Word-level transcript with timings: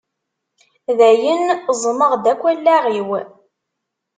Dayen 0.97 1.45
ẓmeɣ-d 1.83 2.25
akk 2.31 2.41
allaɣ-iw 2.51 3.09